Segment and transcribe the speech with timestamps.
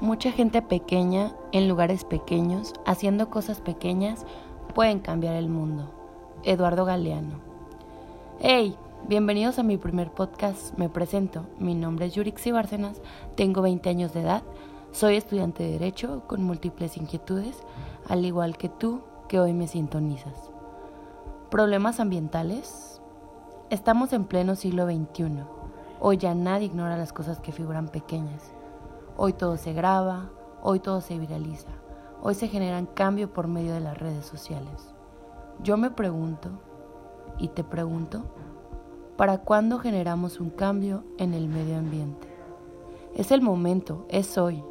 [0.00, 4.26] mucha gente pequeña, en lugares pequeños, haciendo cosas pequeñas,
[4.74, 5.90] pueden cambiar el mundo.
[6.42, 7.40] Eduardo Galeano.
[8.38, 8.76] Hey,
[9.08, 10.76] bienvenidos a mi primer podcast.
[10.76, 11.46] Me presento.
[11.58, 13.00] Mi nombre es Yurixi Bárcenas,
[13.36, 14.42] tengo 20 años de edad,
[14.92, 17.58] soy estudiante de Derecho con múltiples inquietudes,
[18.08, 20.50] al igual que tú que hoy me sintonizas.
[21.50, 23.00] ¿Problemas ambientales?
[23.70, 25.42] Estamos en pleno siglo XXI.
[26.00, 28.52] Hoy ya nadie ignora las cosas que figuran pequeñas.
[29.18, 30.28] Hoy todo se graba,
[30.62, 31.70] hoy todo se viraliza,
[32.20, 34.94] hoy se generan cambios por medio de las redes sociales.
[35.62, 36.50] Yo me pregunto,
[37.38, 38.24] y te pregunto,
[39.16, 42.28] ¿para cuándo generamos un cambio en el medio ambiente?
[43.14, 44.62] Es el momento, es hoy.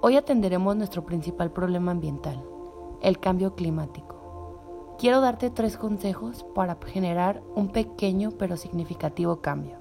[0.00, 2.42] Hoy atenderemos nuestro principal problema ambiental,
[3.00, 4.96] el cambio climático.
[4.98, 9.76] Quiero darte tres consejos para generar un pequeño pero significativo cambio.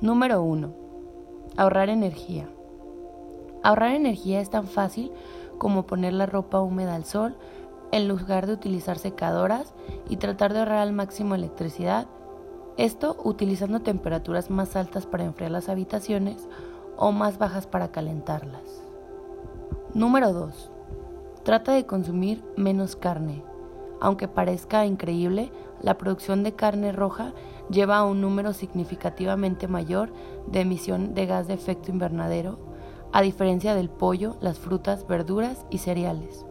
[0.00, 0.81] Número uno,
[1.56, 2.48] Ahorrar energía.
[3.62, 5.12] Ahorrar energía es tan fácil
[5.58, 7.36] como poner la ropa húmeda al sol
[7.92, 9.74] en lugar de utilizar secadoras
[10.08, 12.06] y tratar de ahorrar al máximo electricidad.
[12.78, 16.48] Esto utilizando temperaturas más altas para enfriar las habitaciones
[16.96, 18.82] o más bajas para calentarlas.
[19.92, 20.70] Número 2.
[21.42, 23.44] Trata de consumir menos carne.
[24.02, 27.34] Aunque parezca increíble, la producción de carne roja
[27.70, 30.12] lleva a un número significativamente mayor
[30.48, 32.58] de emisión de gas de efecto invernadero,
[33.12, 36.44] a diferencia del pollo, las frutas, verduras y cereales.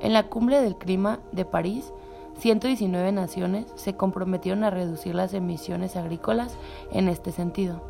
[0.00, 1.92] En la cumbre del clima de París,
[2.38, 6.56] 119 naciones se comprometieron a reducir las emisiones agrícolas
[6.92, 7.82] en este sentido.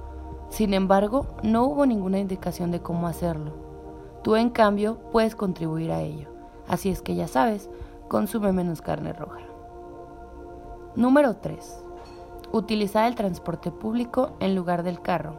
[0.48, 3.53] Sin embargo, no hubo ninguna indicación de cómo hacerlo.
[4.25, 6.31] Tú, en cambio, puedes contribuir a ello.
[6.66, 7.69] Así es que ya sabes,
[8.09, 9.41] consume menos carne roja.
[10.97, 11.84] Número 3.
[12.50, 15.34] Utilizar el transporte público en lugar del carro.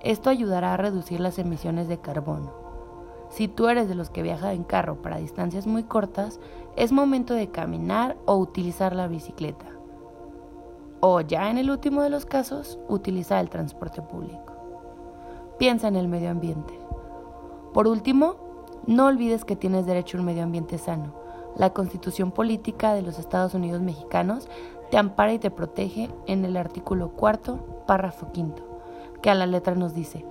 [0.00, 2.52] Esto ayudará a reducir las emisiones de carbono.
[3.30, 6.40] Si tú eres de los que viaja en carro para distancias muy cortas,
[6.76, 9.66] es momento de caminar o utilizar la bicicleta.
[10.98, 14.54] O ya en el último de los casos, utilizar el transporte público.
[15.58, 16.74] Piensa en el medio ambiente.
[17.72, 18.34] Por último,
[18.86, 23.18] no olvides que tienes derecho a un medio ambiente sano la Constitución Política de los
[23.18, 24.48] Estados Unidos Mexicanos
[24.90, 28.62] te ampara y te protege en el artículo cuarto, párrafo quinto,
[29.22, 30.24] que a la letra nos dice,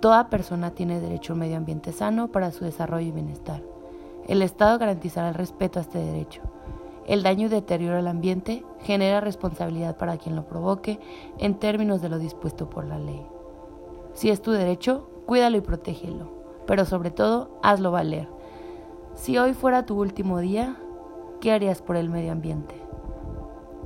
[0.00, 3.62] toda persona tiene derecho a un medio ambiente sano para su desarrollo y bienestar.
[4.26, 6.42] El Estado garantizará el respeto a este derecho.
[7.06, 11.00] El daño y deterioro al ambiente genera responsabilidad para quien lo provoque
[11.38, 13.26] en términos de lo dispuesto por la ley.
[14.12, 16.28] Si es tu derecho, cuídalo y protégelo,
[16.66, 18.39] pero sobre todo, hazlo valer
[19.20, 20.76] si hoy fuera tu último día,
[21.42, 22.74] ¿qué harías por el medio ambiente?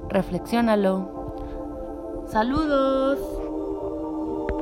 [0.08, 2.24] Reflexiónalo.
[2.28, 3.18] Saludos.